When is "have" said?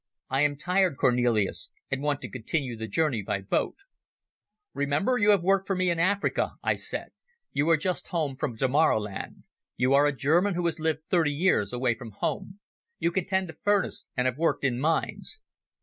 5.29-5.43, 14.25-14.39